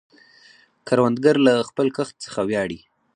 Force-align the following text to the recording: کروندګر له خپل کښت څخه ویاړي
کروندګر 0.87 1.35
له 1.47 1.53
خپل 1.69 1.87
کښت 1.97 2.15
څخه 2.25 2.39
ویاړي 2.49 2.79